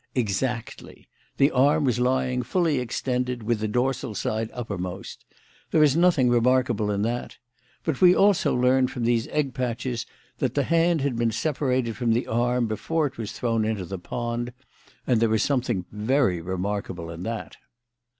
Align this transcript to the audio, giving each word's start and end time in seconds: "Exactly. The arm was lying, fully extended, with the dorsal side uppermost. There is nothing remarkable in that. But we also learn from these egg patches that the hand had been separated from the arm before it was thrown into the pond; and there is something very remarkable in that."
"Exactly. 0.15 1.07
The 1.37 1.51
arm 1.51 1.83
was 1.85 1.99
lying, 1.99 2.41
fully 2.41 2.79
extended, 2.79 3.43
with 3.43 3.59
the 3.59 3.67
dorsal 3.67 4.15
side 4.15 4.49
uppermost. 4.51 5.25
There 5.69 5.83
is 5.83 5.95
nothing 5.95 6.27
remarkable 6.27 6.89
in 6.89 7.03
that. 7.03 7.37
But 7.83 8.01
we 8.01 8.15
also 8.15 8.55
learn 8.55 8.87
from 8.87 9.03
these 9.03 9.27
egg 9.27 9.53
patches 9.53 10.07
that 10.39 10.55
the 10.55 10.63
hand 10.63 11.01
had 11.01 11.17
been 11.17 11.29
separated 11.31 11.95
from 11.97 12.13
the 12.13 12.25
arm 12.25 12.65
before 12.65 13.05
it 13.05 13.19
was 13.19 13.33
thrown 13.33 13.63
into 13.63 13.85
the 13.85 13.99
pond; 13.99 14.53
and 15.05 15.19
there 15.19 15.35
is 15.35 15.43
something 15.43 15.85
very 15.91 16.41
remarkable 16.41 17.11
in 17.11 17.21
that." 17.21 17.57